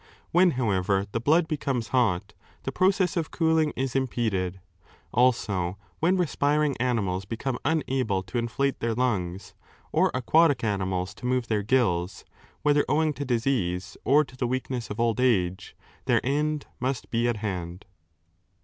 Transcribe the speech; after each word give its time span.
When, 0.31 0.51
however, 0.57 1.05
the 1.11 1.19
blood 1.19 1.47
becomes 1.47 1.89
hot, 1.89 2.33
the 2.63 2.71
process 2.71 3.15
of 3.15 3.29
cooling 3.29 3.71
is 3.75 3.95
impeded. 3.95 4.59
Also 5.13 5.77
when 5.99 6.17
respiring 6.17 6.75
animals 6.77 7.23
become 7.23 7.59
unable 7.63 8.23
to 8.23 8.39
inflate 8.39 8.79
their 8.79 8.95
lungs, 8.95 9.53
or 9.91 10.09
aquatic 10.15 10.63
animals 10.63 11.13
to 11.13 11.27
move 11.27 11.49
their 11.49 11.61
gills, 11.61 12.25
whether 12.63 12.83
owing 12.89 13.13
to 13.13 13.25
disease 13.25 13.95
or 14.03 14.23
to 14.25 14.35
the 14.35 14.47
weakness 14.47 14.89
of 14.89 14.99
old 14.99 15.19
age, 15.19 15.75
their 16.05 16.19
end 16.25 16.65
must 16.79 17.11
be 17.11 17.27
at 17.27 17.37
hand. 17.37 17.85